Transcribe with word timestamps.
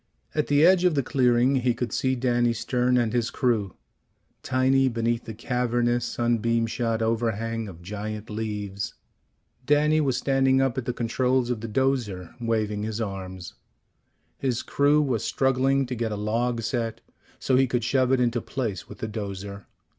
At 0.33 0.47
the 0.47 0.65
edge 0.65 0.83
of 0.83 0.95
the 0.95 1.03
clearing 1.03 1.57
he 1.57 1.75
could 1.75 1.93
see 1.93 2.15
Danny 2.15 2.53
Stern 2.53 2.97
and 2.97 3.13
his 3.13 3.29
crew, 3.29 3.75
tiny 4.41 4.89
beneath 4.89 5.25
the 5.25 5.33
cavernous 5.35 6.05
sunbeam 6.05 6.65
shot 6.65 7.03
overhang 7.03 7.67
of 7.67 7.83
giant 7.83 8.27
leaves. 8.27 8.95
Danny 9.67 10.01
was 10.01 10.17
standing 10.17 10.59
up 10.59 10.75
at 10.79 10.85
the 10.85 10.91
controls 10.93 11.51
of 11.51 11.61
the 11.61 11.67
'dozer, 11.69 12.33
waving 12.39 12.81
his 12.81 12.99
arms. 12.99 13.53
His 14.39 14.63
crew 14.63 15.03
was 15.03 15.23
struggling 15.23 15.85
to 15.85 15.93
get 15.93 16.11
a 16.11 16.15
log 16.15 16.63
set 16.63 17.01
so 17.37 17.55
he 17.55 17.67
could 17.67 17.83
shove 17.83 18.11
it 18.11 18.19
into 18.19 18.41
place 18.41 18.89
with 18.89 18.97
the 18.97 19.07
'dozer. 19.07 19.67